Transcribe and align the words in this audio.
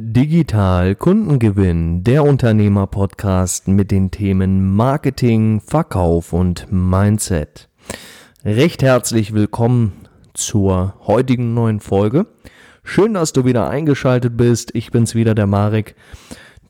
Digital 0.00 0.94
Kundengewinn, 0.94 2.04
der 2.04 2.22
Unternehmer-Podcast 2.22 3.66
mit 3.66 3.90
den 3.90 4.12
Themen 4.12 4.76
Marketing, 4.76 5.60
Verkauf 5.60 6.32
und 6.32 6.68
Mindset. 6.70 7.68
Recht 8.44 8.84
herzlich 8.84 9.34
willkommen 9.34 9.92
zur 10.34 10.94
heutigen 11.04 11.52
neuen 11.52 11.80
Folge. 11.80 12.26
Schön, 12.84 13.12
dass 13.12 13.32
du 13.32 13.44
wieder 13.44 13.68
eingeschaltet 13.68 14.36
bist. 14.36 14.72
Ich 14.72 14.92
bin's 14.92 15.16
wieder, 15.16 15.34
der 15.34 15.48
Marek, 15.48 15.96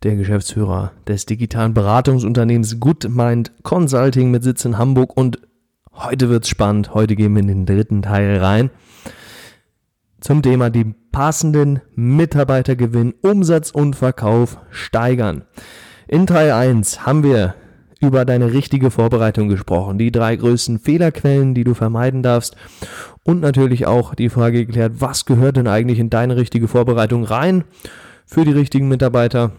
der 0.05 0.17
Geschäftsführer 0.17 0.93
des 1.07 1.27
digitalen 1.27 1.75
Beratungsunternehmens 1.75 2.81
GoodMind 2.81 3.53
Consulting 3.63 4.31
mit 4.31 4.43
Sitz 4.43 4.65
in 4.65 4.79
Hamburg 4.79 5.15
und 5.15 5.39
heute 5.93 6.31
wird's 6.31 6.49
spannend. 6.49 6.95
Heute 6.95 7.15
gehen 7.15 7.35
wir 7.35 7.43
in 7.43 7.49
den 7.49 7.67
dritten 7.67 8.01
Teil 8.01 8.39
rein 8.39 8.71
zum 10.21 10.43
Thema 10.43 10.71
die 10.71 10.95
passenden 11.13 11.81
Mitarbeitergewinn, 11.95 13.15
Umsatz 13.23 13.71
und 13.71 13.97
Verkauf 13.97 14.59
steigern. 14.71 15.45
In 16.07 16.27
Teil 16.27 16.53
1 16.53 17.07
haben 17.07 17.23
wir 17.23 17.55
über 18.01 18.25
deine 18.25 18.53
richtige 18.53 18.91
Vorbereitung 18.91 19.49
gesprochen, 19.49 19.99
die 19.99 20.13
drei 20.13 20.37
größten 20.37 20.79
Fehlerquellen, 20.79 21.55
die 21.55 21.65
du 21.65 21.75
vermeiden 21.75 22.23
darfst 22.23 22.57
und 23.25 23.41
natürlich 23.41 23.87
auch 23.87 24.15
die 24.15 24.29
Frage 24.29 24.65
geklärt, 24.65 24.95
was 24.99 25.25
gehört 25.25 25.57
denn 25.57 25.67
eigentlich 25.67 25.99
in 25.99 26.11
deine 26.11 26.37
richtige 26.37 26.69
Vorbereitung 26.69 27.25
rein 27.25 27.65
für 28.25 28.45
die 28.45 28.53
richtigen 28.53 28.89
Mitarbeiter. 28.89 29.53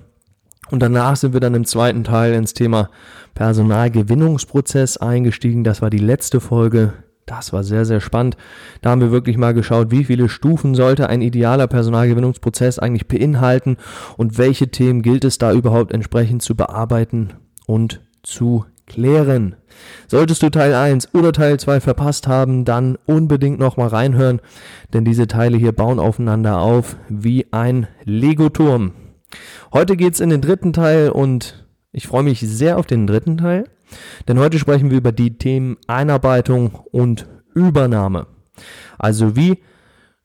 Und 0.72 0.81
danach 0.81 1.16
sind 1.16 1.34
wir 1.34 1.39
dann 1.39 1.55
im 1.55 1.66
zweiten 1.66 2.03
Teil 2.03 2.34
ins 2.34 2.53
Thema 2.53 2.89
Personalgewinnungsprozess 3.34 4.98
eingestiegen. 4.98 5.64
Das 5.64 5.81
war 5.81 5.89
die 5.89 5.98
letzte 5.98 6.39
Folge 6.39 6.94
das 7.29 7.53
war 7.53 7.63
sehr, 7.63 7.85
sehr 7.85 8.01
spannend. 8.01 8.38
Da 8.81 8.89
haben 8.89 9.01
wir 9.01 9.11
wirklich 9.11 9.38
mal 9.38 9.53
geschaut, 9.53 9.91
wie 9.91 10.03
viele 10.03 10.29
Stufen 10.29 10.75
sollte 10.75 11.09
ein 11.09 11.21
idealer 11.21 11.67
Personalgewinnungsprozess 11.67 12.79
eigentlich 12.79 13.07
beinhalten 13.07 13.77
und 14.17 14.38
welche 14.38 14.69
Themen 14.69 15.02
gilt 15.02 15.23
es 15.23 15.38
da 15.38 15.53
überhaupt 15.53 15.91
entsprechend 15.91 16.41
zu 16.41 16.55
bearbeiten 16.55 17.33
und 17.67 18.02
zu 18.23 18.66
klären. 18.88 19.55
Solltest 20.08 20.41
du 20.41 20.49
Teil 20.49 20.73
1 20.73 21.13
oder 21.13 21.31
Teil 21.31 21.59
2 21.59 21.80
verpasst 21.80 22.27
haben, 22.27 22.66
dann 22.66 22.97
unbedingt 23.05 23.59
nochmal 23.59 23.89
reinhören, 23.89 24.41
denn 24.93 25.05
diese 25.05 25.27
Teile 25.27 25.58
hier 25.58 25.71
bauen 25.71 25.99
aufeinander 25.99 26.59
auf 26.59 26.97
wie 27.08 27.45
ein 27.52 27.88
Lego-Turm. 28.03 28.93
Heute 29.71 29.95
geht's 29.95 30.19
in 30.19 30.31
den 30.31 30.41
dritten 30.41 30.73
Teil 30.73 31.09
und 31.09 31.67
ich 31.91 32.08
freue 32.08 32.23
mich 32.23 32.39
sehr 32.39 32.77
auf 32.77 32.88
den 32.88 33.05
dritten 33.05 33.38
Teil. 33.38 33.66
Denn 34.28 34.40
heute 34.40 34.59
sprechen 34.59 34.90
wir 34.92 34.98
über 34.98 35.12
die 35.12 35.38
Themen 35.38 35.78
Einarbeitung 35.88 36.76
und 36.92 37.28
Übernahme. 37.54 38.28
Also 38.98 39.36
wie 39.36 39.59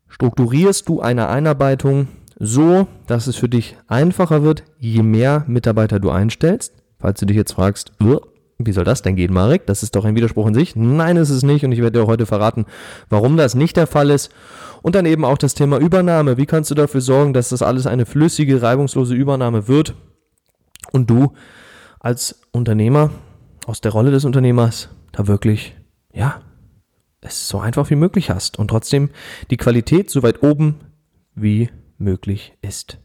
strukturierst 0.08 0.88
du 0.88 1.00
eine 1.00 1.28
Einarbeitung 1.28 2.08
so, 2.38 2.88
dass 3.06 3.26
es 3.26 3.36
für 3.36 3.48
dich 3.48 3.76
einfacher 3.86 4.42
wird, 4.42 4.64
je 4.78 5.02
mehr 5.02 5.44
Mitarbeiter 5.46 6.00
du 6.00 6.10
einstellst? 6.10 6.74
Falls 6.98 7.20
du 7.20 7.26
dich 7.26 7.36
jetzt 7.36 7.52
fragst, 7.52 7.92
wie 8.58 8.72
soll 8.72 8.84
das 8.84 9.02
denn 9.02 9.16
gehen, 9.16 9.32
Marek? 9.32 9.66
Das 9.66 9.82
ist 9.82 9.96
doch 9.96 10.04
ein 10.04 10.14
Widerspruch 10.14 10.46
in 10.46 10.54
sich. 10.54 10.76
Nein, 10.76 11.16
ist 11.16 11.30
es 11.30 11.42
nicht 11.42 11.64
und 11.64 11.72
ich 11.72 11.80
werde 11.80 12.00
dir 12.00 12.06
heute 12.06 12.26
verraten, 12.26 12.66
warum 13.08 13.36
das 13.36 13.54
nicht 13.54 13.76
der 13.76 13.86
Fall 13.86 14.10
ist. 14.10 14.30
Und 14.82 14.94
dann 14.94 15.06
eben 15.06 15.24
auch 15.24 15.38
das 15.38 15.54
Thema 15.54 15.78
Übernahme. 15.78 16.36
Wie 16.36 16.46
kannst 16.46 16.70
du 16.70 16.74
dafür 16.74 17.00
sorgen, 17.00 17.32
dass 17.32 17.48
das 17.48 17.62
alles 17.62 17.86
eine 17.86 18.06
flüssige, 18.06 18.62
reibungslose 18.62 19.14
Übernahme 19.14 19.66
wird 19.66 19.94
und 20.92 21.10
du 21.10 21.32
als 22.00 22.40
Unternehmer 22.52 23.10
aus 23.66 23.80
der 23.80 23.92
Rolle 23.92 24.10
des 24.10 24.24
Unternehmers 24.24 24.88
da 25.12 25.26
wirklich, 25.26 25.74
ja, 26.12 26.40
es 27.20 27.48
so 27.48 27.58
einfach 27.58 27.90
wie 27.90 27.96
möglich 27.96 28.30
hast 28.30 28.58
und 28.58 28.68
trotzdem 28.68 29.10
die 29.50 29.56
Qualität 29.56 30.10
so 30.10 30.22
weit 30.22 30.42
oben 30.42 30.80
wie 31.34 31.70
möglich 31.98 32.54
ist. 32.62 32.98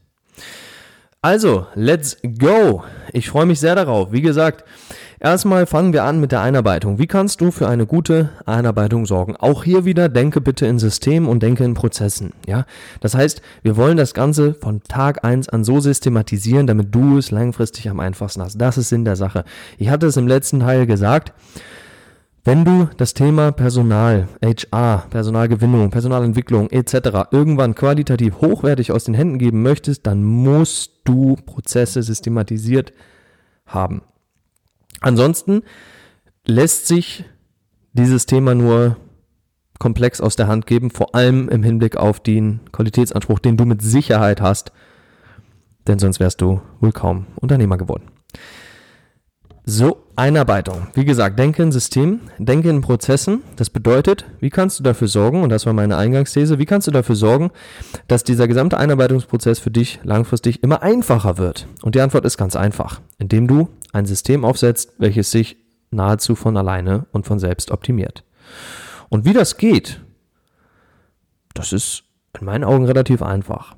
Also, 1.22 1.66
let's 1.74 2.16
go. 2.38 2.82
Ich 3.12 3.28
freue 3.28 3.46
mich 3.46 3.60
sehr 3.60 3.74
darauf. 3.74 4.12
Wie 4.12 4.22
gesagt, 4.22 4.64
erstmal 5.20 5.66
fangen 5.66 5.92
wir 5.92 6.04
an 6.04 6.20
mit 6.20 6.32
der 6.32 6.40
Einarbeitung. 6.40 6.98
Wie 6.98 7.06
kannst 7.06 7.40
du 7.40 7.50
für 7.50 7.68
eine 7.68 7.86
gute 7.86 8.30
Einarbeitung 8.46 9.06
sorgen? 9.06 9.36
Auch 9.36 9.62
hier 9.62 9.84
wieder 9.84 10.08
denke 10.08 10.40
bitte 10.40 10.66
in 10.66 10.78
System 10.78 11.28
und 11.28 11.42
denke 11.42 11.62
in 11.64 11.74
Prozessen, 11.74 12.32
ja? 12.46 12.64
Das 13.00 13.14
heißt, 13.14 13.42
wir 13.62 13.76
wollen 13.76 13.96
das 13.96 14.14
Ganze 14.14 14.54
von 14.54 14.82
Tag 14.82 15.24
eins 15.24 15.48
an 15.48 15.62
so 15.62 15.78
systematisieren, 15.80 16.66
damit 16.66 16.94
du 16.94 17.18
es 17.18 17.30
langfristig 17.30 17.88
am 17.88 18.00
einfachsten 18.00 18.42
hast. 18.42 18.56
Das 18.56 18.78
ist 18.78 18.88
Sinn 18.88 19.04
der 19.04 19.16
Sache. 19.16 19.44
Ich 19.78 19.90
hatte 19.90 20.06
es 20.06 20.16
im 20.16 20.26
letzten 20.26 20.60
Teil 20.60 20.86
gesagt. 20.86 21.32
Wenn 22.42 22.64
du 22.64 22.88
das 22.96 23.12
Thema 23.12 23.52
Personal, 23.52 24.26
HR, 24.42 25.04
Personalgewinnung, 25.10 25.90
Personalentwicklung 25.90 26.70
etc. 26.70 27.28
irgendwann 27.30 27.74
qualitativ 27.74 28.40
hochwertig 28.40 28.92
aus 28.92 29.04
den 29.04 29.14
Händen 29.14 29.38
geben 29.38 29.60
möchtest, 29.62 30.06
dann 30.06 30.24
musst 30.24 31.02
du 31.04 31.36
Prozesse 31.44 32.02
systematisiert 32.02 32.94
haben. 33.66 34.00
Ansonsten 35.00 35.62
lässt 36.46 36.86
sich 36.86 37.24
dieses 37.92 38.26
Thema 38.26 38.54
nur 38.54 38.96
komplex 39.78 40.20
aus 40.20 40.36
der 40.36 40.46
Hand 40.46 40.66
geben, 40.66 40.90
vor 40.90 41.14
allem 41.14 41.48
im 41.48 41.62
Hinblick 41.62 41.96
auf 41.96 42.20
den 42.20 42.60
Qualitätsanspruch, 42.70 43.38
den 43.38 43.56
du 43.56 43.64
mit 43.64 43.82
Sicherheit 43.82 44.40
hast, 44.40 44.72
denn 45.86 45.98
sonst 45.98 46.20
wärst 46.20 46.40
du 46.40 46.60
wohl 46.80 46.92
kaum 46.92 47.26
Unternehmer 47.36 47.78
geworden. 47.78 48.10
So, 49.64 50.04
Einarbeitung. 50.16 50.88
Wie 50.94 51.04
gesagt, 51.04 51.38
denke 51.38 51.62
in 51.62 51.70
System, 51.70 52.20
denke 52.38 52.68
in 52.68 52.80
Prozessen. 52.80 53.42
Das 53.56 53.70
bedeutet, 53.70 54.24
wie 54.40 54.50
kannst 54.50 54.78
du 54.78 54.82
dafür 54.82 55.06
sorgen, 55.06 55.42
und 55.42 55.50
das 55.50 55.64
war 55.64 55.72
meine 55.72 55.96
Eingangsthese, 55.96 56.58
wie 56.58 56.66
kannst 56.66 56.88
du 56.88 56.90
dafür 56.90 57.14
sorgen, 57.14 57.50
dass 58.08 58.24
dieser 58.24 58.48
gesamte 58.48 58.78
Einarbeitungsprozess 58.78 59.58
für 59.60 59.70
dich 59.70 60.00
langfristig 60.02 60.62
immer 60.62 60.82
einfacher 60.82 61.38
wird? 61.38 61.68
Und 61.82 61.94
die 61.94 62.00
Antwort 62.00 62.24
ist 62.24 62.36
ganz 62.36 62.56
einfach, 62.56 63.00
indem 63.18 63.46
du 63.46 63.68
ein 63.92 64.06
System 64.06 64.44
aufsetzt, 64.44 64.92
welches 64.98 65.30
sich 65.30 65.56
nahezu 65.90 66.34
von 66.34 66.56
alleine 66.56 67.06
und 67.12 67.26
von 67.26 67.38
selbst 67.38 67.70
optimiert. 67.70 68.24
Und 69.08 69.24
wie 69.24 69.32
das 69.32 69.56
geht, 69.56 70.00
das 71.54 71.72
ist 71.72 72.04
in 72.38 72.46
meinen 72.46 72.64
Augen 72.64 72.84
relativ 72.84 73.22
einfach. 73.22 73.76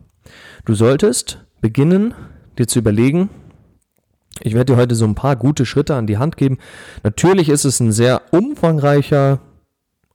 Du 0.65 0.75
solltest 0.75 1.45
beginnen, 1.61 2.15
dir 2.59 2.69
zu 2.69 2.79
überlegen, 2.79 3.31
ich 4.41 4.55
werde 4.55 4.73
dir 4.73 4.79
heute 4.79 4.95
so 4.95 5.05
ein 5.05 5.15
paar 5.15 5.37
gute 5.37 5.67
Schritte 5.67 5.95
an 5.95 6.07
die 6.07 6.19
Hand 6.19 6.37
geben. 6.37 6.59
Natürlich 7.03 7.49
ist 7.49 7.65
es 7.65 7.81
ein 7.81 7.93
sehr 7.93 8.23
umfangreicher, 8.33 9.41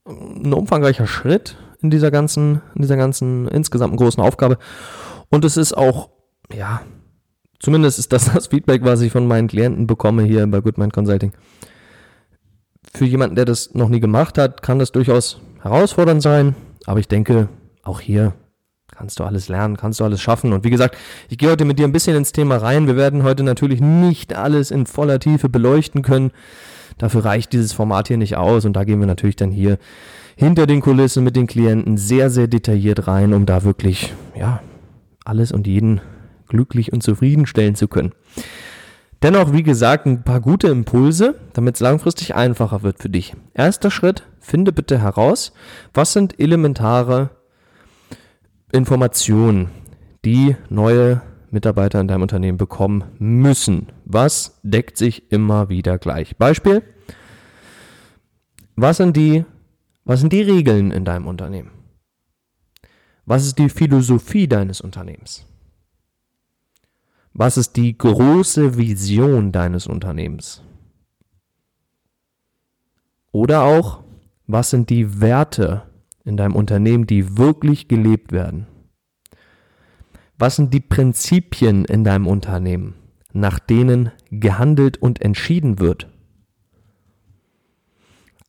ein 0.06 0.54
umfangreicher 0.54 1.08
Schritt 1.08 1.58
in 1.82 1.90
dieser 1.90 2.12
ganzen, 2.12 2.62
in 2.76 2.82
dieser 2.82 2.98
ganzen 2.98 3.48
insgesamt 3.48 3.96
großen 3.98 4.22
Aufgabe. 4.22 4.58
Und 5.30 5.46
es 5.46 5.58
ist 5.58 5.78
auch, 5.78 6.10
ja, 6.54 6.82
zumindest 7.60 8.00
ist 8.00 8.12
das 8.14 8.34
das 8.34 8.48
Feedback, 8.48 8.84
was 8.84 9.02
ich 9.02 9.12
von 9.12 9.28
meinen 9.28 9.48
Klienten 9.48 9.88
bekomme 9.88 10.24
hier 10.24 10.46
bei 10.48 10.62
Goodmind 10.62 10.94
Consulting. 10.94 11.34
Für 12.94 13.06
jemanden, 13.06 13.36
der 13.36 13.46
das 13.46 13.74
noch 13.74 13.90
nie 13.90 14.00
gemacht 14.00 14.38
hat, 14.38 14.62
kann 14.62 14.80
das 14.80 14.92
durchaus 14.92 15.40
herausfordernd 15.62 16.22
sein. 16.22 16.56
Aber 16.86 17.00
ich 17.00 17.08
denke, 17.08 17.50
auch 17.84 18.00
hier 18.00 18.34
kannst 18.98 19.20
du 19.20 19.24
alles 19.24 19.50
lernen, 19.50 19.78
kannst 19.78 20.00
du 20.00 20.04
alles 20.04 20.22
schaffen. 20.22 20.54
Und 20.54 20.64
wie 20.64 20.70
gesagt, 20.70 20.98
ich 21.30 21.38
gehe 21.38 21.50
heute 21.52 21.66
mit 21.66 21.78
dir 21.78 21.86
ein 21.86 21.92
bisschen 21.92 22.16
ins 22.16 22.32
Thema 22.32 22.58
rein. 22.58 22.88
Wir 22.88 22.96
werden 22.96 23.24
heute 23.24 23.44
natürlich 23.44 23.82
nicht 23.82 24.36
alles 24.36 24.72
in 24.72 24.86
voller 24.86 25.20
Tiefe 25.20 25.50
beleuchten 25.50 26.02
können. 26.02 26.32
Dafür 26.98 27.26
reicht 27.26 27.54
dieses 27.54 27.74
Format 27.74 28.08
hier 28.08 28.18
nicht 28.18 28.38
aus. 28.38 28.66
Und 28.66 28.74
da 28.74 28.84
gehen 28.84 29.00
wir 29.00 29.08
natürlich 29.08 29.36
dann 29.36 29.52
hier 29.52 29.78
hinter 30.36 30.66
den 30.66 30.82
Kulissen 30.82 31.24
mit 31.24 31.36
den 31.36 31.48
Klienten 31.48 31.98
sehr, 31.98 32.30
sehr 32.30 32.48
detailliert 32.48 33.08
rein, 33.08 33.34
um 33.34 33.46
da 33.46 33.64
wirklich, 33.64 34.14
ja, 34.36 34.62
alles 35.26 35.52
und 35.52 35.68
jeden 35.68 36.02
glücklich 36.48 36.94
und 36.94 37.04
zufriedenstellen 37.04 37.76
zu 37.76 37.88
können. 37.88 38.14
Dennoch, 39.24 39.52
wie 39.52 39.64
gesagt, 39.64 40.06
ein 40.06 40.24
paar 40.24 40.42
gute 40.42 40.68
Impulse, 40.68 41.36
damit 41.54 41.76
es 41.76 41.82
langfristig 41.82 42.36
einfacher 42.36 42.84
wird 42.84 43.02
für 43.02 43.10
dich. 43.10 43.36
Erster 43.54 43.90
Schritt, 43.90 44.24
finde 44.40 44.72
bitte 44.72 45.00
heraus, 45.00 45.54
was 45.94 46.14
sind 46.14 46.40
elementare 46.40 47.32
Informationen, 48.72 49.70
die 50.24 50.56
neue 50.70 51.22
Mitarbeiter 51.50 52.00
in 52.00 52.08
deinem 52.08 52.22
Unternehmen 52.22 52.58
bekommen 52.58 53.06
müssen. 53.18 53.88
Was 54.06 54.60
deckt 54.64 54.98
sich 54.98 55.32
immer 55.32 55.70
wieder 55.70 55.98
gleich? 55.98 56.38
Beispiel. 56.38 56.84
Was 58.76 58.98
sind 58.98 59.18
die, 59.18 59.46
was 60.06 60.20
sind 60.20 60.34
die 60.34 60.42
Regeln 60.42 60.92
in 60.92 61.06
deinem 61.06 61.26
Unternehmen? 61.26 61.72
Was 63.26 63.46
ist 63.46 63.58
die 63.58 63.70
Philosophie 63.70 64.48
deines 64.48 64.80
Unternehmens? 64.82 65.46
Was 67.40 67.56
ist 67.56 67.76
die 67.76 67.96
große 67.96 68.78
Vision 68.78 69.52
deines 69.52 69.86
Unternehmens? 69.86 70.64
Oder 73.32 73.62
auch, 73.62 74.04
was 74.48 74.72
sind 74.72 74.90
die 74.90 75.22
Werte 75.22 75.84
in 76.26 76.36
deinem 76.36 76.56
Unternehmen, 76.56 77.06
die 77.06 77.38
wirklich 77.38 77.88
gelebt 77.88 78.32
werden? 78.32 78.66
Was 80.40 80.56
sind 80.56 80.74
die 80.74 80.80
Prinzipien 80.80 81.86
in 81.86 82.04
deinem 82.04 82.26
Unternehmen, 82.26 82.96
nach 83.34 83.60
denen 83.60 84.12
gehandelt 84.32 84.98
und 84.98 85.22
entschieden 85.22 85.78
wird? 85.78 86.10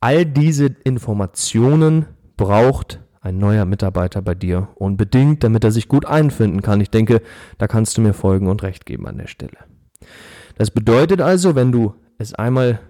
All 0.00 0.24
diese 0.24 0.64
Informationen 0.64 2.06
braucht 2.38 3.00
ein 3.20 3.38
neuer 3.38 3.64
Mitarbeiter 3.64 4.22
bei 4.22 4.34
dir 4.34 4.68
unbedingt, 4.76 5.44
damit 5.44 5.64
er 5.64 5.70
sich 5.70 5.88
gut 5.88 6.06
einfinden 6.06 6.62
kann. 6.62 6.80
Ich 6.80 6.90
denke, 6.90 7.22
da 7.58 7.66
kannst 7.66 7.96
du 7.96 8.00
mir 8.00 8.14
folgen 8.14 8.46
und 8.48 8.62
recht 8.62 8.86
geben 8.86 9.06
an 9.06 9.18
der 9.18 9.26
Stelle. 9.26 9.58
Das 10.56 10.70
bedeutet 10.70 11.20
also, 11.20 11.54
wenn 11.54 11.72
du 11.72 11.94
es 12.18 12.34
einmal 12.34 12.80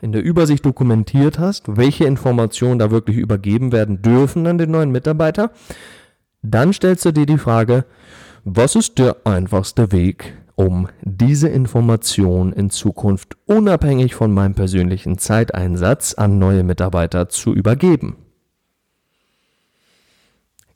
in 0.00 0.12
der 0.12 0.22
Übersicht 0.22 0.64
dokumentiert 0.66 1.38
hast, 1.38 1.76
welche 1.76 2.04
Informationen 2.04 2.78
da 2.78 2.90
wirklich 2.90 3.16
übergeben 3.16 3.72
werden 3.72 4.02
dürfen 4.02 4.46
an 4.46 4.58
den 4.58 4.70
neuen 4.70 4.90
Mitarbeiter, 4.90 5.50
dann 6.42 6.72
stellst 6.72 7.06
du 7.06 7.12
dir 7.12 7.26
die 7.26 7.38
Frage, 7.38 7.86
was 8.44 8.76
ist 8.76 8.98
der 8.98 9.16
einfachste 9.24 9.92
Weg, 9.92 10.36
um 10.56 10.88
diese 11.02 11.48
Information 11.48 12.52
in 12.52 12.68
Zukunft 12.68 13.36
unabhängig 13.46 14.14
von 14.14 14.32
meinem 14.32 14.54
persönlichen 14.54 15.16
Zeiteinsatz 15.16 16.14
an 16.14 16.38
neue 16.38 16.62
Mitarbeiter 16.62 17.30
zu 17.30 17.54
übergeben. 17.54 18.16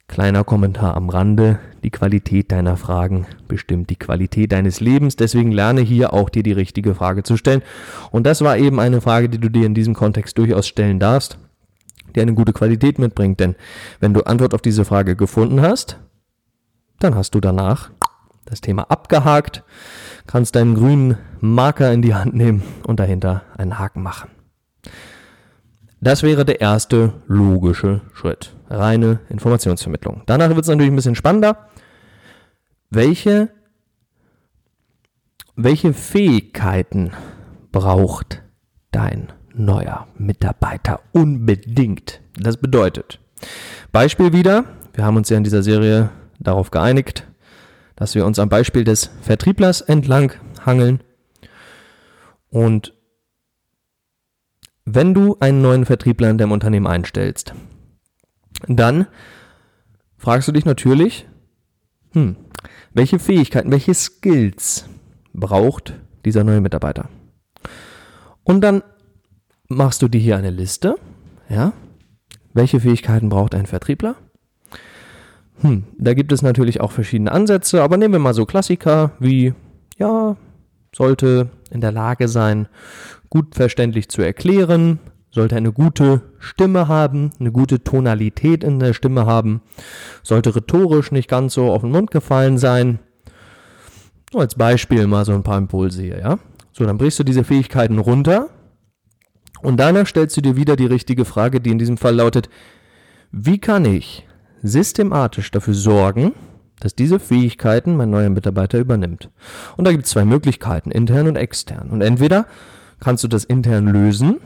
Kleiner 0.09 0.43
Kommentar 0.43 0.97
am 0.97 1.09
Rande, 1.09 1.59
die 1.83 1.91
Qualität 1.91 2.51
deiner 2.51 2.77
Fragen 2.77 3.27
bestimmt 3.47 3.91
die 3.91 3.95
Qualität 3.95 4.51
deines 4.51 4.79
Lebens, 4.79 5.15
deswegen 5.15 5.51
lerne 5.51 5.81
hier 5.81 6.13
auch 6.13 6.29
dir 6.29 6.41
die 6.41 6.51
richtige 6.51 6.95
Frage 6.95 7.21
zu 7.21 7.37
stellen. 7.37 7.61
Und 8.09 8.25
das 8.25 8.41
war 8.41 8.57
eben 8.57 8.79
eine 8.79 9.01
Frage, 9.01 9.29
die 9.29 9.37
du 9.37 9.49
dir 9.49 9.67
in 9.67 9.75
diesem 9.75 9.93
Kontext 9.93 10.35
durchaus 10.39 10.67
stellen 10.67 10.99
darfst, 10.99 11.37
die 12.15 12.21
eine 12.21 12.33
gute 12.33 12.53
Qualität 12.53 12.97
mitbringt, 12.97 13.39
denn 13.39 13.55
wenn 13.99 14.15
du 14.15 14.21
Antwort 14.23 14.55
auf 14.55 14.63
diese 14.63 14.83
Frage 14.83 15.15
gefunden 15.15 15.61
hast, 15.61 15.99
dann 16.97 17.13
hast 17.13 17.35
du 17.35 17.39
danach 17.39 17.91
das 18.45 18.61
Thema 18.61 18.89
abgehakt, 18.89 19.63
kannst 20.25 20.55
deinen 20.55 20.73
grünen 20.73 21.17
Marker 21.39 21.93
in 21.93 22.01
die 22.01 22.15
Hand 22.15 22.33
nehmen 22.33 22.63
und 22.83 22.99
dahinter 22.99 23.43
einen 23.55 23.77
Haken 23.77 24.01
machen. 24.01 24.31
Das 26.01 26.23
wäre 26.23 26.45
der 26.45 26.61
erste 26.61 27.13
logische 27.27 28.01
Schritt. 28.13 28.55
Reine 28.69 29.19
Informationsvermittlung. 29.29 30.23
Danach 30.25 30.49
wird 30.49 30.61
es 30.61 30.67
natürlich 30.67 30.91
ein 30.91 30.95
bisschen 30.95 31.15
spannender. 31.15 31.69
Welche, 32.89 33.49
welche 35.55 35.93
Fähigkeiten 35.93 37.11
braucht 37.71 38.43
dein 38.91 39.33
neuer 39.53 40.07
Mitarbeiter 40.17 41.01
unbedingt? 41.11 42.21
Das 42.37 42.57
bedeutet, 42.57 43.19
Beispiel 43.91 44.31
wieder, 44.31 44.65
wir 44.93 45.03
haben 45.03 45.17
uns 45.17 45.29
ja 45.29 45.37
in 45.37 45.43
dieser 45.43 45.63
Serie 45.63 46.11
darauf 46.39 46.71
geeinigt, 46.71 47.27
dass 47.97 48.15
wir 48.15 48.25
uns 48.25 48.39
am 48.39 48.47
Beispiel 48.47 48.85
des 48.85 49.11
Vertrieblers 49.21 49.81
entlang 49.81 50.31
hangeln. 50.65 51.03
Und 52.49 52.93
wenn 54.95 55.13
du 55.13 55.37
einen 55.39 55.61
neuen 55.61 55.85
Vertriebler 55.85 56.29
in 56.29 56.37
deinem 56.37 56.51
Unternehmen 56.51 56.87
einstellst, 56.87 57.53
dann 58.67 59.07
fragst 60.17 60.47
du 60.47 60.51
dich 60.51 60.65
natürlich, 60.65 61.27
hm, 62.13 62.35
welche 62.93 63.19
Fähigkeiten, 63.19 63.71
welche 63.71 63.93
Skills 63.93 64.85
braucht 65.33 65.93
dieser 66.25 66.43
neue 66.43 66.61
Mitarbeiter? 66.61 67.09
Und 68.43 68.61
dann 68.61 68.81
machst 69.67 70.01
du 70.01 70.07
dir 70.07 70.19
hier 70.19 70.37
eine 70.37 70.49
Liste, 70.49 70.95
ja? 71.49 71.73
Welche 72.53 72.79
Fähigkeiten 72.79 73.29
braucht 73.29 73.53
ein 73.53 73.67
Vertriebler? 73.67 74.15
Hm, 75.61 75.83
da 75.97 76.15
gibt 76.15 76.31
es 76.31 76.41
natürlich 76.41 76.81
auch 76.81 76.91
verschiedene 76.91 77.31
Ansätze, 77.31 77.83
aber 77.83 77.97
nehmen 77.97 78.15
wir 78.15 78.19
mal 78.19 78.33
so 78.33 78.45
Klassiker 78.45 79.11
wie, 79.19 79.53
ja, 79.97 80.35
sollte 80.95 81.51
in 81.69 81.81
der 81.81 81.91
Lage 81.91 82.27
sein, 82.27 82.67
gut 83.29 83.55
verständlich 83.55 84.09
zu 84.09 84.21
erklären, 84.21 84.99
sollte 85.31 85.55
eine 85.55 85.71
gute 85.71 86.21
Stimme 86.39 86.87
haben, 86.87 87.31
eine 87.39 87.51
gute 87.51 87.83
Tonalität 87.83 88.63
in 88.63 88.79
der 88.79 88.93
Stimme 88.93 89.25
haben, 89.25 89.61
sollte 90.23 90.55
rhetorisch 90.55 91.11
nicht 91.11 91.29
ganz 91.29 91.53
so 91.53 91.71
auf 91.71 91.81
den 91.81 91.91
Mund 91.91 92.11
gefallen 92.11 92.57
sein. 92.57 92.99
So 94.31 94.39
als 94.39 94.55
Beispiel 94.55 95.07
mal 95.07 95.25
so 95.25 95.33
ein 95.33 95.43
paar 95.43 95.57
Impulse 95.57 96.01
hier, 96.01 96.19
ja. 96.19 96.39
So, 96.71 96.85
dann 96.85 96.97
brichst 96.97 97.19
du 97.19 97.23
diese 97.23 97.43
Fähigkeiten 97.43 97.99
runter 97.99 98.49
und 99.61 99.79
danach 99.79 100.07
stellst 100.07 100.37
du 100.37 100.41
dir 100.41 100.55
wieder 100.55 100.75
die 100.75 100.85
richtige 100.85 101.25
Frage, 101.25 101.59
die 101.59 101.71
in 101.71 101.79
diesem 101.79 101.97
Fall 101.97 102.15
lautet, 102.15 102.49
wie 103.31 103.59
kann 103.59 103.85
ich 103.85 104.25
systematisch 104.61 105.51
dafür 105.51 105.73
sorgen, 105.73 106.33
dass 106.79 106.95
diese 106.95 107.19
Fähigkeiten 107.19 107.95
mein 107.95 108.09
neuer 108.09 108.29
Mitarbeiter 108.29 108.79
übernimmt. 108.79 109.29
Und 109.77 109.85
da 109.85 109.91
gibt 109.91 110.05
es 110.05 110.11
zwei 110.11 110.25
Möglichkeiten, 110.25 110.91
intern 110.91 111.27
und 111.27 111.35
extern. 111.35 111.89
Und 111.89 112.01
entweder 112.01 112.45
kannst 112.99 113.23
du 113.23 113.27
das 113.27 113.43
intern 113.43 113.87
lösen, 113.87 114.37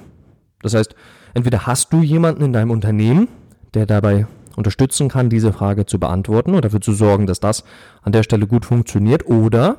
das 0.61 0.73
heißt, 0.73 0.95
entweder 1.33 1.67
hast 1.67 1.91
du 1.93 2.01
jemanden 2.01 2.43
in 2.43 2.53
deinem 2.53 2.71
Unternehmen, 2.71 3.27
der 3.73 3.85
dabei 3.85 4.27
unterstützen 4.55 5.09
kann, 5.09 5.29
diese 5.29 5.51
Frage 5.51 5.85
zu 5.85 5.99
beantworten 5.99 6.53
und 6.53 6.63
dafür 6.63 6.81
zu 6.81 6.93
sorgen, 6.93 7.27
dass 7.27 7.39
das 7.39 7.63
an 8.01 8.11
der 8.11 8.23
Stelle 8.23 8.47
gut 8.47 8.65
funktioniert, 8.65 9.27
oder 9.27 9.77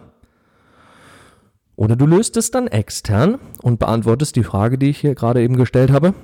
oder 1.77 1.97
du 1.97 2.07
löst 2.07 2.37
es 2.37 2.53
dann 2.53 2.69
extern 2.69 3.39
und 3.63 3.81
beantwortest 3.81 4.37
die 4.37 4.45
Frage, 4.45 4.79
die 4.79 4.91
ich 4.91 4.99
hier 4.99 5.17
gerade 5.17 5.43
eben 5.43 5.57
gestellt 5.57 5.91
habe, 5.91 6.15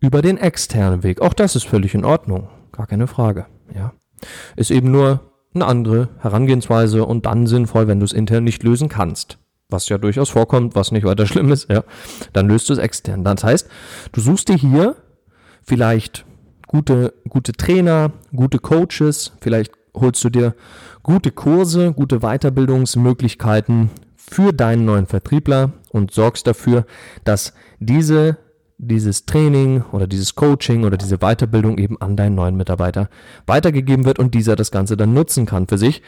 über 0.00 0.22
den 0.22 0.38
externen 0.38 1.02
Weg. 1.02 1.20
Auch 1.20 1.34
das 1.34 1.56
ist 1.56 1.66
völlig 1.66 1.94
in 1.94 2.04
Ordnung, 2.04 2.48
gar 2.72 2.86
keine 2.86 3.06
Frage. 3.06 3.46
Ja. 3.74 3.92
Ist 4.56 4.70
eben 4.70 4.90
nur 4.90 5.20
eine 5.54 5.66
andere 5.66 6.08
Herangehensweise 6.18 7.04
und 7.04 7.26
dann 7.26 7.46
sinnvoll, 7.46 7.86
wenn 7.86 8.00
du 8.00 8.04
es 8.04 8.12
intern 8.12 8.44
nicht 8.44 8.62
lösen 8.62 8.88
kannst. 8.88 9.38
Was 9.68 9.88
ja 9.88 9.98
durchaus 9.98 10.30
vorkommt, 10.30 10.74
was 10.74 10.92
nicht 10.92 11.04
weiter 11.04 11.26
schlimm 11.28 11.50
ist, 11.52 11.70
ja. 11.70 11.84
Dann 12.32 12.48
löst 12.48 12.68
du 12.68 12.72
es 12.72 12.78
extern. 12.78 13.24
Das 13.24 13.44
heißt, 13.44 13.68
du 14.12 14.20
suchst 14.20 14.48
dir 14.48 14.56
hier 14.56 14.96
vielleicht 15.62 16.24
gute, 16.66 17.14
gute 17.28 17.52
Trainer, 17.52 18.12
gute 18.34 18.58
Coaches, 18.58 19.32
vielleicht 19.40 19.72
holst 19.94 20.24
du 20.24 20.28
dir 20.28 20.54
gute 21.02 21.30
Kurse, 21.30 21.92
gute 21.92 22.20
Weiterbildungsmöglichkeiten 22.20 23.90
für 24.16 24.52
deinen 24.52 24.84
neuen 24.84 25.06
Vertriebler 25.06 25.72
und 25.90 26.10
sorgst 26.10 26.46
dafür, 26.46 26.86
dass 27.24 27.54
diese 27.78 28.38
dieses 28.78 29.26
Training 29.26 29.82
oder 29.92 30.06
dieses 30.06 30.34
Coaching 30.34 30.84
oder 30.84 30.96
diese 30.96 31.18
Weiterbildung 31.18 31.78
eben 31.78 32.00
an 32.00 32.16
deinen 32.16 32.34
neuen 32.34 32.56
Mitarbeiter 32.56 33.08
weitergegeben 33.46 34.04
wird 34.04 34.18
und 34.18 34.34
dieser 34.34 34.56
das 34.56 34.70
Ganze 34.70 34.96
dann 34.96 35.14
nutzen 35.14 35.46
kann 35.46 35.66
für 35.68 35.78
sich. 35.78 36.02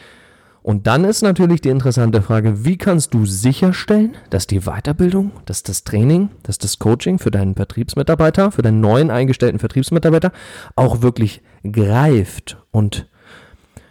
Und 0.61 0.85
dann 0.85 1.05
ist 1.05 1.21
natürlich 1.21 1.61
die 1.61 1.69
interessante 1.69 2.21
Frage, 2.21 2.65
wie 2.65 2.77
kannst 2.77 3.13
du 3.13 3.25
sicherstellen, 3.25 4.17
dass 4.29 4.47
die 4.47 4.61
Weiterbildung, 4.61 5.31
dass 5.45 5.63
das 5.63 5.85
Training, 5.85 6.29
dass 6.43 6.57
das 6.57 6.77
Coaching 6.77 7.19
für 7.19 7.31
deinen 7.31 7.55
Vertriebsmitarbeiter, 7.55 8.51
für 8.51 8.63
deinen 8.63 8.81
neuen 8.81 9.09
eingestellten 9.09 9.59
Vertriebsmitarbeiter 9.59 10.33
auch 10.75 11.01
wirklich 11.01 11.41
greift 11.63 12.57
und 12.71 13.07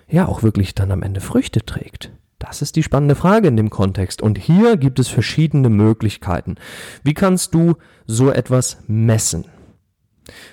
ja 0.06 0.28
auch 0.28 0.42
wirklich 0.42 0.74
dann 0.74 0.92
am 0.92 1.02
Ende 1.02 1.20
Früchte 1.22 1.64
trägt. 1.64 2.12
Das 2.38 2.60
ist 2.60 2.76
die 2.76 2.82
spannende 2.82 3.14
Frage 3.14 3.48
in 3.48 3.56
dem 3.56 3.70
Kontext. 3.70 4.20
Und 4.20 4.38
hier 4.38 4.76
gibt 4.76 4.98
es 4.98 5.08
verschiedene 5.08 5.70
Möglichkeiten. 5.70 6.56
Wie 7.02 7.14
kannst 7.14 7.54
du 7.54 7.76
so 8.06 8.30
etwas 8.30 8.78
messen? 8.86 9.46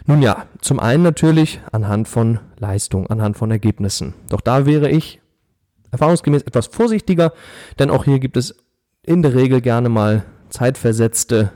Nun 0.05 0.21
ja, 0.21 0.45
zum 0.61 0.79
einen 0.79 1.03
natürlich 1.03 1.59
anhand 1.71 2.07
von 2.07 2.39
Leistung, 2.57 3.07
anhand 3.07 3.37
von 3.37 3.51
Ergebnissen. 3.51 4.13
Doch 4.29 4.41
da 4.41 4.65
wäre 4.65 4.89
ich 4.89 5.19
erfahrungsgemäß 5.91 6.43
etwas 6.43 6.67
vorsichtiger, 6.67 7.33
denn 7.79 7.89
auch 7.89 8.05
hier 8.05 8.19
gibt 8.19 8.37
es 8.37 8.55
in 9.03 9.21
der 9.21 9.35
Regel 9.35 9.61
gerne 9.61 9.89
mal 9.89 10.23
zeitversetzte 10.49 11.51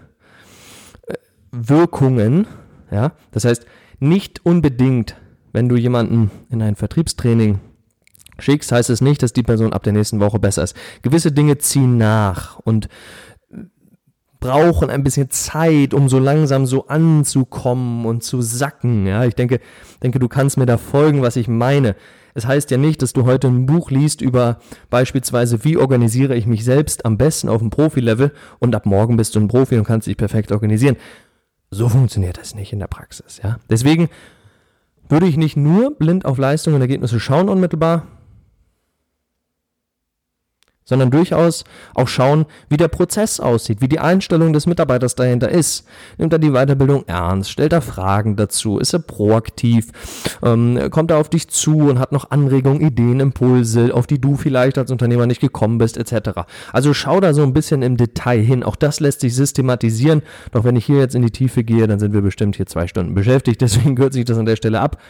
äh, 1.08 1.14
Wirkungen. 1.52 2.48
Ja, 2.92 3.14
das 3.32 3.46
heißt, 3.46 3.66
nicht 4.00 4.46
unbedingt, 4.46 5.16
wenn 5.54 5.70
du 5.70 5.76
jemanden 5.76 6.32
in 6.50 6.62
ein 6.62 6.76
Vertriebstraining 6.76 7.60
schickst, 8.40 8.72
heißt 8.72 8.90
es 8.90 9.02
nicht, 9.02 9.24
dass 9.24 9.34
die 9.34 9.44
Person 9.44 9.74
ab 9.74 9.84
der 9.84 9.94
nächsten 9.94 10.20
Woche 10.20 10.40
besser 10.40 10.64
ist. 10.64 10.76
Gewisse 11.02 11.32
Dinge 11.32 11.58
ziehen 11.58 11.98
nach 11.98 12.60
und 12.60 12.88
brauchen 14.40 14.90
ein 14.90 15.04
bisschen 15.04 15.30
Zeit, 15.30 15.94
um 15.94 16.10
so 16.10 16.20
langsam 16.20 16.66
so 16.66 16.88
anzukommen 16.88 18.06
und 18.06 18.24
zu 18.24 18.42
sacken. 18.42 19.08
Ja, 19.08 19.26
ich 19.26 19.36
denke, 19.36 19.60
denke, 20.04 20.20
du 20.20 20.28
kannst 20.28 20.58
mir 20.58 20.66
da 20.66 20.78
folgen, 20.78 21.22
was 21.22 21.36
ich 21.36 21.48
meine. 21.48 21.96
Es 22.34 22.46
heißt 22.46 22.70
ja 22.70 22.78
nicht, 22.78 23.02
dass 23.02 23.14
du 23.14 23.26
heute 23.26 23.48
ein 23.48 23.66
Buch 23.66 23.90
liest 23.90 24.22
über 24.22 24.60
beispielsweise, 24.92 25.64
wie 25.64 25.78
organisiere 25.78 26.36
ich 26.36 26.46
mich 26.46 26.64
selbst 26.64 27.04
am 27.04 27.18
besten 27.18 27.50
auf 27.50 27.60
dem 27.60 27.72
Profi-Level 27.72 28.32
und 28.60 28.76
ab 28.76 28.86
morgen 28.86 29.18
bist 29.18 29.36
du 29.36 29.40
ein 29.40 29.48
Profi 29.48 29.76
und 29.76 29.86
kannst 29.86 30.08
dich 30.08 30.18
perfekt 30.18 30.52
organisieren. 30.52 30.98
So 31.72 31.90
funktioniert 31.90 32.38
das 32.38 32.54
nicht 32.54 32.72
in 32.72 32.80
der 32.80 32.88
Praxis, 32.88 33.42
ja. 33.44 33.58
Deswegen 33.70 34.08
würde 35.10 35.26
ich 35.26 35.38
nicht 35.38 35.58
nur 35.58 35.96
blind 35.98 36.26
auf 36.26 36.38
Leistung 36.38 36.76
und 36.76 36.82
Ergebnisse 36.82 37.20
schauen 37.20 37.50
unmittelbar, 37.50 38.06
sondern 40.88 41.12
durchaus 41.12 41.66
auch 41.94 42.08
schauen, 42.08 42.46
wie 42.70 42.78
der 42.78 42.88
Prozess 42.88 43.40
aussieht, 43.40 43.82
wie 43.82 43.90
die 43.90 44.00
Einstellung 44.00 44.54
des 44.54 44.68
Mitarbeiters 44.68 45.16
dahinter 45.16 45.50
ist. 45.50 45.86
Nimmt 46.18 46.32
er 46.32 46.40
die 46.40 46.52
Weiterbildung 46.52 47.04
ernst? 47.08 47.52
Stellt 47.52 47.74
er 47.74 47.82
Fragen 47.82 48.38
dazu? 48.38 48.80
Ist 48.80 48.94
er 48.94 49.00
proaktiv? 49.00 49.90
Ähm, 50.42 50.80
kommt 50.90 51.12
er 51.12 51.18
auf 51.18 51.30
dich 51.30 51.50
zu 51.50 51.78
und 51.78 52.00
hat 52.00 52.14
noch 52.14 52.32
Anregungen, 52.32 52.80
Ideen, 52.80 53.20
Impulse, 53.20 53.94
auf 53.94 54.08
die 54.08 54.20
du 54.20 54.38
vielleicht 54.38 54.78
als 54.78 54.90
Unternehmer 54.90 55.28
nicht 55.28 55.42
gekommen 55.42 55.78
bist, 55.78 55.98
etc. 55.98 56.42
Also 56.72 56.94
schau 56.94 57.20
da 57.20 57.34
so 57.34 57.44
ein 57.44 57.54
bisschen 57.54 57.82
im 57.82 57.98
Detail 57.98 58.40
hin. 58.40 58.64
Auch 58.64 58.78
das 58.78 59.02
lässt 59.02 59.20
sich 59.20 59.36
systematisieren. 59.36 60.22
Doch 60.54 60.64
wenn 60.64 60.78
ich 60.78 60.86
hier 60.86 61.00
jetzt 61.00 61.16
in 61.16 61.22
die 61.22 61.32
Tiefe 61.32 61.66
gehe, 61.66 61.86
dann 61.88 62.00
sind 62.00 62.14
wir 62.14 62.22
bestimmt 62.22 62.56
hier 62.56 62.66
zwei 62.66 62.88
Stunden 62.88 63.14
beschäftigt. 63.14 63.60
Deswegen 63.68 63.96
kürze 63.96 64.20
ich 64.20 64.26
das 64.26 64.38
an 64.38 64.46
der 64.46 64.56
Stelle 64.56 64.80
ab 64.80 65.02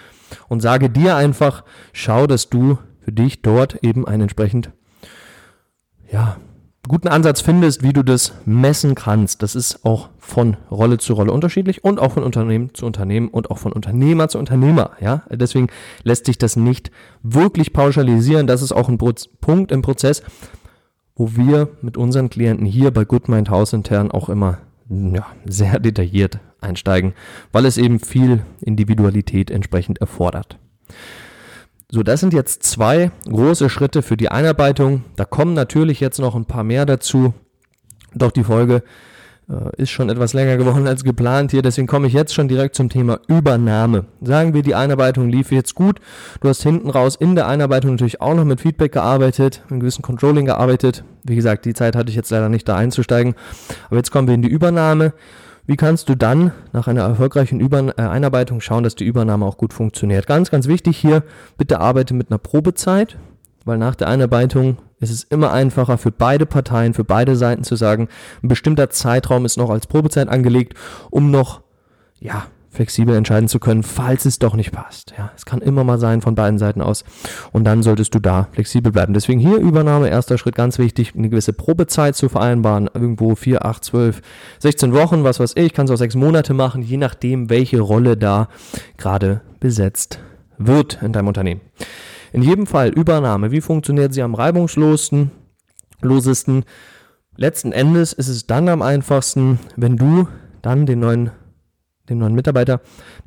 und 0.47 0.61
sage 0.61 0.89
dir 0.89 1.15
einfach, 1.15 1.63
schau, 1.93 2.25
dass 2.25 2.49
du 2.49 2.79
für 3.03 3.11
dich 3.11 3.41
dort 3.43 3.83
eben 3.83 4.07
ein 4.07 4.21
entsprechend 4.21 4.71
ja, 6.11 6.37
guten 6.87 7.07
Ansatz 7.07 7.41
findest, 7.41 7.83
wie 7.83 7.93
du 7.93 8.03
das 8.03 8.33
messen 8.45 8.95
kannst. 8.95 9.43
Das 9.43 9.55
ist 9.55 9.85
auch 9.85 10.09
von 10.17 10.57
Rolle 10.71 10.97
zu 10.97 11.13
Rolle 11.13 11.31
unterschiedlich 11.31 11.83
und 11.83 11.99
auch 11.99 12.13
von 12.13 12.23
Unternehmen 12.23 12.73
zu 12.73 12.85
Unternehmen 12.85 13.27
und 13.29 13.51
auch 13.51 13.57
von 13.57 13.73
Unternehmer 13.73 14.29
zu 14.29 14.39
Unternehmer. 14.39 14.91
Ja, 14.99 15.23
deswegen 15.29 15.67
lässt 16.03 16.25
sich 16.25 16.37
das 16.37 16.55
nicht 16.55 16.91
wirklich 17.23 17.73
pauschalisieren. 17.73 18.47
Das 18.47 18.61
ist 18.61 18.71
auch 18.71 18.89
ein 18.89 18.97
Punkt 18.97 19.71
im 19.71 19.81
Prozess, 19.81 20.23
wo 21.15 21.35
wir 21.35 21.69
mit 21.81 21.97
unseren 21.97 22.29
Klienten 22.29 22.65
hier 22.65 22.91
bei 22.91 23.05
Goodmind 23.05 23.49
House 23.49 23.73
intern 23.73 24.11
auch 24.11 24.29
immer 24.29 24.59
ja, 24.89 25.25
sehr 25.45 25.79
detailliert 25.79 26.39
einsteigen, 26.61 27.13
weil 27.51 27.65
es 27.65 27.77
eben 27.77 27.99
viel 27.99 28.43
Individualität 28.61 29.51
entsprechend 29.51 29.99
erfordert. 29.99 30.57
So, 31.89 32.03
das 32.03 32.19
sind 32.19 32.33
jetzt 32.33 32.63
zwei 32.63 33.11
große 33.29 33.69
Schritte 33.69 34.01
für 34.01 34.17
die 34.17 34.27
Einarbeitung. 34.29 35.05
Da 35.15 35.23
kommen 35.23 35.53
natürlich 35.53 36.01
jetzt 36.01 36.19
noch 36.19 36.35
ein 36.35 36.43
paar 36.43 36.65
mehr 36.65 36.85
dazu. 36.85 37.33
Doch 38.13 38.31
die 38.31 38.43
Folge 38.43 38.83
äh, 39.49 39.81
ist 39.81 39.91
schon 39.91 40.09
etwas 40.09 40.33
länger 40.33 40.57
geworden 40.57 40.85
als 40.85 41.05
geplant 41.05 41.51
hier. 41.51 41.61
Deswegen 41.61 41.87
komme 41.87 42.07
ich 42.07 42.13
jetzt 42.13 42.33
schon 42.33 42.49
direkt 42.49 42.75
zum 42.75 42.89
Thema 42.89 43.21
Übernahme. 43.29 44.03
Sagen 44.19 44.53
wir, 44.53 44.63
die 44.63 44.75
Einarbeitung 44.75 45.29
lief 45.29 45.49
jetzt 45.53 45.75
gut. 45.75 46.01
Du 46.41 46.49
hast 46.49 46.61
hinten 46.61 46.89
raus 46.89 47.15
in 47.15 47.35
der 47.35 47.47
Einarbeitung 47.47 47.91
natürlich 47.91 48.19
auch 48.19 48.35
noch 48.35 48.43
mit 48.43 48.59
Feedback 48.59 48.91
gearbeitet, 48.91 49.63
mit 49.69 49.79
gewissen 49.79 50.01
Controlling 50.01 50.45
gearbeitet. 50.45 51.05
Wie 51.23 51.37
gesagt, 51.37 51.63
die 51.63 51.73
Zeit 51.73 51.95
hatte 51.95 52.09
ich 52.09 52.17
jetzt 52.17 52.31
leider 52.31 52.49
nicht 52.49 52.67
da 52.67 52.75
einzusteigen. 52.75 53.33
Aber 53.87 53.95
jetzt 53.95 54.11
kommen 54.11 54.27
wir 54.27 54.35
in 54.35 54.41
die 54.41 54.49
Übernahme. 54.49 55.13
Wie 55.67 55.75
kannst 55.75 56.07
du 56.07 56.15
dann 56.15 56.53
nach 56.71 56.87
einer 56.87 57.01
erfolgreichen 57.01 57.59
Über 57.59 57.79
äh, 57.97 58.01
Einarbeitung 58.01 58.61
schauen, 58.61 58.85
dass 58.85 58.95
die 58.95 59.03
Übernahme 59.03 59.45
auch 59.45 59.57
gut 59.57 59.73
funktioniert? 59.73 60.25
Ganz, 60.25 60.49
ganz 60.49 60.67
wichtig 60.67 60.97
hier, 60.97 61.23
bitte 61.57 61.81
arbeite 61.81 62.13
mit 62.13 62.31
einer 62.31 62.37
Probezeit, 62.37 63.17
weil 63.65 63.77
nach 63.77 63.95
der 63.95 64.07
Einarbeitung 64.07 64.77
ist 65.01 65.11
es 65.11 65.23
immer 65.25 65.51
einfacher 65.51 65.97
für 65.97 66.11
beide 66.11 66.45
Parteien, 66.45 66.93
für 66.93 67.03
beide 67.03 67.35
Seiten 67.35 67.65
zu 67.65 67.75
sagen, 67.75 68.07
ein 68.41 68.47
bestimmter 68.47 68.89
Zeitraum 68.89 69.43
ist 69.43 69.57
noch 69.57 69.69
als 69.69 69.87
Probezeit 69.87 70.29
angelegt, 70.29 70.73
um 71.11 71.31
noch, 71.31 71.61
ja, 72.21 72.45
flexibel 72.69 73.15
entscheiden 73.15 73.47
zu 73.47 73.59
können, 73.59 73.83
falls 73.83 74.25
es 74.25 74.39
doch 74.39 74.55
nicht 74.55 74.71
passt. 74.71 75.13
Ja, 75.17 75.31
es 75.35 75.45
kann 75.45 75.61
immer 75.61 75.83
mal 75.83 75.99
sein 75.99 76.21
von 76.21 76.35
beiden 76.35 76.59
Seiten 76.59 76.81
aus. 76.81 77.03
Und 77.51 77.63
dann 77.63 77.83
solltest 77.83 78.13
du 78.13 78.19
da 78.19 78.47
flexibel 78.51 78.91
bleiben. 78.91 79.13
Deswegen 79.13 79.39
hier 79.39 79.57
Übernahme, 79.57 80.09
erster 80.09 80.37
Schritt 80.37 80.55
ganz 80.55 80.77
wichtig, 80.77 81.13
eine 81.15 81.29
gewisse 81.29 81.53
Probezeit 81.53 82.15
zu 82.15 82.29
vereinbaren. 82.29 82.89
Irgendwo 82.93 83.35
vier, 83.35 83.65
acht, 83.65 83.83
zwölf, 83.83 84.21
16 84.59 84.93
Wochen, 84.93 85.23
was 85.23 85.39
weiß 85.39 85.53
ich, 85.55 85.73
kannst 85.73 85.91
auch 85.91 85.97
sechs 85.97 86.15
Monate 86.15 86.53
machen, 86.53 86.81
je 86.81 86.97
nachdem, 86.97 87.49
welche 87.49 87.79
Rolle 87.79 88.17
da 88.17 88.49
gerade 88.97 89.41
besetzt 89.59 90.19
wird 90.57 90.99
in 91.01 91.13
deinem 91.13 91.27
Unternehmen. 91.27 91.61
In 92.33 92.43
jedem 92.43 92.67
Fall 92.67 92.89
Übernahme. 92.89 93.51
Wie 93.51 93.61
funktioniert 93.61 94.13
sie 94.13 94.21
am 94.21 94.35
reibungslosesten? 94.35 95.31
Losesten? 96.01 96.65
Letzten 97.35 97.71
Endes 97.71 98.13
ist 98.13 98.27
es 98.27 98.47
dann 98.47 98.67
am 98.67 98.81
einfachsten, 98.81 99.59
wenn 99.75 99.95
du 99.95 100.27
dann 100.61 100.85
den 100.85 100.99
neuen 100.99 101.31
den 102.09 102.19
neuen 102.19 102.33
Mitarbeiter 102.33 102.81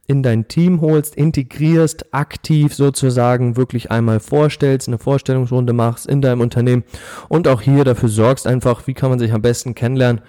in 0.06 0.22
dein 0.22 0.48
Team 0.48 0.80
holst, 0.80 1.14
integrierst, 1.14 2.12
aktiv 2.12 2.74
sozusagen 2.74 3.56
wirklich 3.56 3.90
einmal 3.90 4.20
vorstellst, 4.20 4.88
eine 4.88 4.98
Vorstellungsrunde 4.98 5.72
machst 5.72 6.06
in 6.06 6.22
deinem 6.22 6.40
Unternehmen 6.40 6.84
und 7.28 7.48
auch 7.48 7.60
hier 7.60 7.84
dafür 7.84 8.08
sorgst 8.08 8.46
einfach, 8.46 8.86
wie 8.86 8.94
kann 8.94 9.10
man 9.10 9.18
sich 9.18 9.32
am 9.32 9.42
besten 9.42 9.74
kennenlernen 9.74 10.22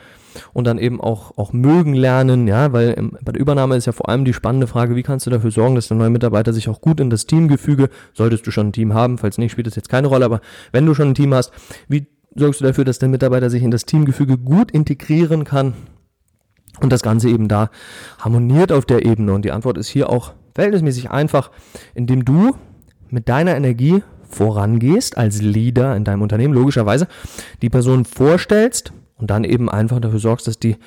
und 0.53 0.65
dann 0.65 0.77
eben 0.77 1.01
auch, 1.01 1.38
auch 1.38 1.53
mögen 1.53 1.93
lernen, 1.93 2.48
ja, 2.48 2.72
weil 2.74 2.96
bei 3.22 3.31
der 3.31 3.41
Übernahme 3.41 3.75
ist 3.75 3.86
ja 3.86 3.91
vor 3.91 4.10
allem 4.10 4.25
die 4.25 4.34
spannende 4.34 4.67
Frage, 4.67 4.96
wie 4.96 5.03
kannst 5.03 5.25
du 5.25 5.29
dafür 5.29 5.51
sorgen, 5.51 5.75
dass 5.75 5.88
der 5.88 5.98
neue 5.98 6.10
Mitarbeiter 6.10 6.53
sich 6.53 6.70
auch 6.70 6.81
gut 6.81 7.00
in 7.00 7.10
das 7.10 7.25
Teamgefüge, 7.25 7.89
solltest 8.13 8.48
du 8.48 8.51
schon 8.51 8.67
ein 8.67 8.74
Team 8.74 8.93
haben, 8.93 9.17
falls 9.17 9.38
nicht, 9.38 9.51
spielt 9.51 9.67
das 9.67 9.75
jetzt 9.75 9.89
keine 9.89 10.08
Rolle, 10.08 10.25
aber 10.25 10.41
wenn 10.72 10.86
du 10.86 10.93
schon 10.93 11.10
ein 11.10 11.15
Team 11.15 11.34
hast, 11.34 11.51
wie 11.88 12.08
sorgst 12.36 12.62
du 12.62 12.65
dafür, 12.65 12.86
dass 12.86 13.00
der 13.00 13.10
Mitarbeiter 13.10 13.50
sich 13.50 13.63
in 13.63 13.72
das 13.72 13.86
Teamgefüge 13.86 14.38
gut 14.38 14.72
integrieren 14.72 15.43
kann 15.43 15.74
und 16.80 16.92
das 16.92 17.01
Ganze 17.01 17.30
eben 17.30 17.48
da 17.48 17.70
harmoniert 18.20 18.72
auf 18.72 18.86
der 18.86 19.06
Ebene. 19.06 19.34
Und 19.34 19.46
die 19.46 19.51
Antwort 19.51 19.78
ist 19.78 19.88
hier 19.88 20.10
auch 20.10 20.34
verhältnismäßig 20.56 21.12
einfach, 21.12 21.51
indem 21.94 22.25
du 22.25 22.56
mit 23.10 23.30
deiner 23.30 23.56
Energie 23.56 24.04
vorangehst 24.30 25.18
als 25.18 25.42
Leader 25.42 25.96
in 25.96 26.04
deinem 26.04 26.22
Unternehmen, 26.22 26.54
logischerweise, 26.54 27.08
die 27.62 27.70
Person 27.70 28.06
vorstellst 28.06 28.94
und 29.18 29.30
dann 29.30 29.44
eben 29.44 29.70
einfach 29.70 30.00
dafür 30.00 30.20
sorgst, 30.20 30.48
dass 30.48 30.58
die, 30.58 30.78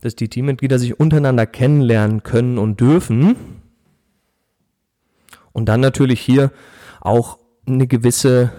dass 0.00 0.14
die 0.14 0.28
Teammitglieder 0.28 0.78
sich 0.78 0.98
untereinander 0.98 1.46
kennenlernen 1.46 2.22
können 2.22 2.58
und 2.58 2.80
dürfen. 2.80 3.36
Und 5.52 5.68
dann 5.68 5.80
natürlich 5.80 6.20
hier 6.20 6.52
auch 7.00 7.38
eine 7.66 7.86
gewisse 7.86 8.52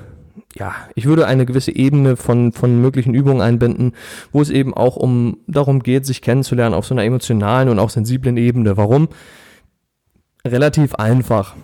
ja, 0.58 0.74
ich 0.96 1.06
würde 1.06 1.28
eine 1.28 1.46
gewisse 1.46 1.76
Ebene 1.76 2.16
von, 2.16 2.54
von 2.54 2.80
möglichen 2.80 3.14
Übungen 3.14 3.42
einbinden, 3.42 3.92
wo 4.32 4.42
es 4.42 4.50
eben 4.50 4.74
auch 4.74 4.96
um 4.96 5.38
darum 5.48 5.84
geht, 5.84 6.06
sich 6.06 6.22
kennenzulernen 6.22 6.74
auf 6.74 6.86
so 6.86 6.96
einer 6.96 7.04
emotionalen 7.04 7.68
und 7.68 7.78
auch 7.78 7.90
sensiblen 7.90 8.38
Ebene. 8.38 8.78
Warum? 8.78 9.10
Relativ 10.46 10.96
einfach. 10.96 11.56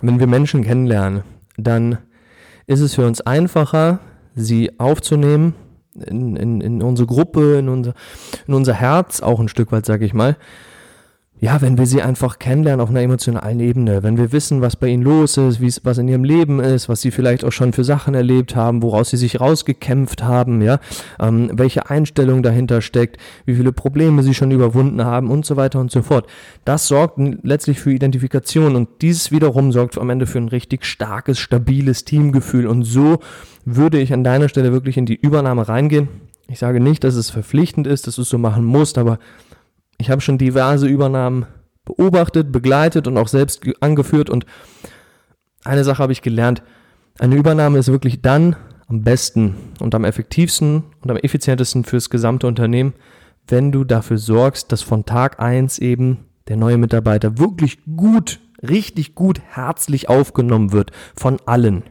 Wenn 0.00 0.18
wir 0.18 0.26
Menschen 0.26 0.64
kennenlernen, 0.64 1.24
dann 1.58 1.98
ist 2.66 2.80
es 2.80 2.94
für 2.94 3.06
uns 3.06 3.20
einfacher, 3.20 4.00
sie 4.34 4.78
aufzunehmen 4.78 5.54
in, 5.94 6.36
in, 6.36 6.60
in 6.62 6.82
unsere 6.82 7.06
Gruppe, 7.06 7.58
in 7.58 7.68
unser, 7.68 7.92
in 8.46 8.54
unser 8.54 8.72
Herz 8.72 9.20
auch 9.20 9.40
ein 9.40 9.48
Stück 9.48 9.72
weit, 9.72 9.84
sage 9.84 10.06
ich 10.06 10.14
mal, 10.14 10.36
ja, 11.40 11.62
wenn 11.62 11.78
wir 11.78 11.86
sie 11.86 12.02
einfach 12.02 12.38
kennenlernen 12.38 12.82
auf 12.82 12.90
einer 12.90 13.00
emotionalen 13.00 13.60
Ebene, 13.60 14.02
wenn 14.02 14.18
wir 14.18 14.30
wissen, 14.30 14.60
was 14.60 14.76
bei 14.76 14.88
ihnen 14.88 15.02
los 15.02 15.38
ist, 15.38 15.60
wie 15.60 15.68
es, 15.68 15.82
was 15.84 15.96
in 15.96 16.06
ihrem 16.06 16.22
Leben 16.22 16.60
ist, 16.60 16.90
was 16.90 17.00
sie 17.00 17.10
vielleicht 17.10 17.44
auch 17.44 17.50
schon 17.50 17.72
für 17.72 17.82
Sachen 17.82 18.12
erlebt 18.14 18.54
haben, 18.54 18.82
woraus 18.82 19.08
sie 19.08 19.16
sich 19.16 19.40
rausgekämpft 19.40 20.22
haben, 20.22 20.60
ja, 20.60 20.80
ähm, 21.18 21.50
welche 21.54 21.88
Einstellung 21.88 22.42
dahinter 22.42 22.82
steckt, 22.82 23.16
wie 23.46 23.54
viele 23.54 23.72
Probleme 23.72 24.22
sie 24.22 24.34
schon 24.34 24.50
überwunden 24.50 25.02
haben 25.02 25.30
und 25.30 25.46
so 25.46 25.56
weiter 25.56 25.80
und 25.80 25.90
so 25.90 26.02
fort. 26.02 26.26
Das 26.66 26.88
sorgt 26.88 27.18
letztlich 27.42 27.80
für 27.80 27.90
Identifikation 27.90 28.76
und 28.76 28.88
dieses 29.00 29.32
wiederum 29.32 29.72
sorgt 29.72 29.96
am 29.96 30.10
Ende 30.10 30.26
für 30.26 30.38
ein 30.38 30.48
richtig 30.48 30.84
starkes, 30.84 31.38
stabiles 31.38 32.04
Teamgefühl 32.04 32.66
und 32.66 32.82
so 32.82 33.18
würde 33.64 33.98
ich 33.98 34.12
an 34.12 34.24
deiner 34.24 34.50
Stelle 34.50 34.72
wirklich 34.72 34.98
in 34.98 35.06
die 35.06 35.16
Übernahme 35.16 35.66
reingehen. 35.66 36.08
Ich 36.48 36.58
sage 36.58 36.80
nicht, 36.80 37.02
dass 37.04 37.14
es 37.14 37.30
verpflichtend 37.30 37.86
ist, 37.86 38.06
dass 38.06 38.16
du 38.16 38.22
es 38.22 38.28
so 38.28 38.36
machen 38.36 38.64
musst, 38.64 38.98
aber 38.98 39.18
ich 40.00 40.10
habe 40.10 40.20
schon 40.20 40.38
diverse 40.38 40.86
Übernahmen 40.86 41.46
beobachtet, 41.84 42.50
begleitet 42.52 43.06
und 43.06 43.18
auch 43.18 43.28
selbst 43.28 43.62
angeführt. 43.80 44.30
Und 44.30 44.46
eine 45.64 45.84
Sache 45.84 46.02
habe 46.02 46.12
ich 46.12 46.22
gelernt. 46.22 46.62
Eine 47.18 47.36
Übernahme 47.36 47.78
ist 47.78 47.92
wirklich 47.92 48.22
dann 48.22 48.56
am 48.86 49.02
besten 49.02 49.54
und 49.78 49.94
am 49.94 50.04
effektivsten 50.04 50.84
und 51.00 51.10
am 51.10 51.16
effizientesten 51.16 51.84
fürs 51.84 52.10
gesamte 52.10 52.46
Unternehmen, 52.46 52.94
wenn 53.46 53.72
du 53.72 53.84
dafür 53.84 54.18
sorgst, 54.18 54.72
dass 54.72 54.82
von 54.82 55.04
Tag 55.04 55.38
eins 55.38 55.78
eben 55.78 56.24
der 56.48 56.56
neue 56.56 56.78
Mitarbeiter 56.78 57.38
wirklich 57.38 57.78
gut, 57.96 58.40
richtig 58.62 59.14
gut, 59.14 59.40
herzlich 59.40 60.08
aufgenommen 60.08 60.72
wird 60.72 60.92
von 61.14 61.38
allen. 61.46 61.84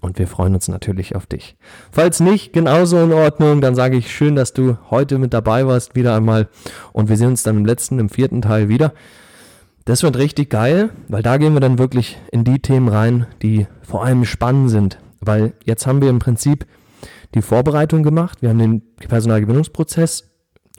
und 0.00 0.18
wir 0.18 0.28
freuen 0.28 0.54
uns 0.54 0.68
natürlich 0.68 1.16
auf 1.16 1.26
dich. 1.26 1.56
Falls 1.90 2.20
nicht, 2.20 2.52
genauso 2.52 3.02
in 3.02 3.12
Ordnung, 3.12 3.60
dann 3.60 3.74
sage 3.74 3.96
ich 3.96 4.10
schön, 4.10 4.36
dass 4.36 4.52
du 4.52 4.78
heute 4.90 5.18
mit 5.18 5.34
dabei 5.34 5.66
warst, 5.66 5.94
wieder 5.94 6.16
einmal 6.16 6.48
und 6.92 7.08
wir 7.08 7.16
sehen 7.16 7.28
uns 7.28 7.42
dann 7.42 7.56
im 7.56 7.66
letzten, 7.66 7.98
im 7.98 8.08
vierten 8.08 8.42
Teil 8.42 8.68
wieder. 8.68 8.92
Das 9.84 10.02
wird 10.02 10.16
richtig 10.16 10.50
geil, 10.50 10.90
weil 11.08 11.22
da 11.22 11.36
gehen 11.36 11.52
wir 11.52 11.60
dann 11.60 11.78
wirklich 11.78 12.18
in 12.32 12.44
die 12.44 12.58
Themen 12.58 12.88
rein, 12.88 13.26
die 13.42 13.66
vor 13.82 14.04
allem 14.04 14.24
spannend 14.24 14.70
sind. 14.70 14.98
Weil 15.20 15.54
jetzt 15.64 15.86
haben 15.86 16.02
wir 16.02 16.10
im 16.10 16.18
Prinzip 16.18 16.66
die 17.34 17.42
Vorbereitung 17.42 18.02
gemacht, 18.02 18.42
wir 18.42 18.50
haben 18.50 18.58
den 18.58 18.82
Personalgewinnungsprozess 18.96 20.35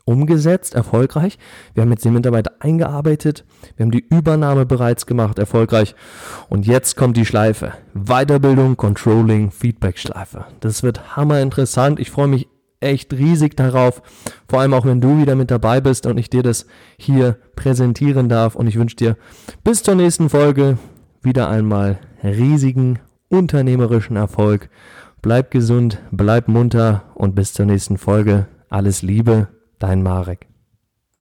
umgesetzt, 0.08 0.74
erfolgreich. 0.74 1.38
Wir 1.74 1.84
haben 1.84 1.92
jetzt 1.92 2.06
den 2.06 2.14
Mitarbeiter 2.14 2.54
eingearbeitet, 2.60 3.44
wir 3.76 3.86
haben 3.86 3.92
die 3.92 4.06
Übernahme 4.10 4.66
bereits 4.66 5.06
gemacht, 5.06 5.38
erfolgreich. 5.38 5.96
Und 6.50 6.66
jetzt 6.66 6.96
kommt 6.96 7.18
die 7.18 7.26
Schleife. 7.26 7.74
Weiterbildung, 7.94 8.78
Controlling, 8.78 9.52
Feedback-Schleife. 9.52 10.46
Das 10.62 10.82
wird 10.82 11.18
hammer 11.18 11.42
interessant. 11.42 12.00
Ich 12.00 12.10
freue 12.10 12.28
mich 12.28 12.48
echt 12.80 13.14
riesig 13.14 13.58
darauf. 13.58 14.02
Vor 14.48 14.62
allem 14.62 14.74
auch, 14.74 14.86
wenn 14.86 15.02
du 15.02 15.20
wieder 15.20 15.36
mit 15.36 15.52
dabei 15.52 15.82
bist 15.82 16.06
und 16.06 16.18
ich 16.18 16.30
dir 16.30 16.42
das 16.42 16.68
hier 16.98 17.38
präsentieren 17.56 18.30
darf. 18.30 18.56
Und 18.56 18.68
ich 18.68 18.78
wünsche 18.78 18.96
dir 18.96 19.18
bis 19.66 19.84
zur 19.84 19.96
nächsten 19.96 20.30
Folge 20.30 20.78
wieder 21.22 21.50
einmal 21.50 22.00
riesigen 22.24 23.00
unternehmerischen 23.28 24.16
Erfolg. 24.16 24.70
Bleib 25.22 25.52
gesund, 25.52 26.00
bleib 26.12 26.48
munter 26.48 27.04
und 27.14 27.36
bis 27.36 27.52
zur 27.52 27.66
nächsten 27.66 27.98
Folge. 27.98 28.48
Alles 28.70 29.02
Liebe, 29.02 29.48
dein 29.80 30.02
Marek. 30.04 30.48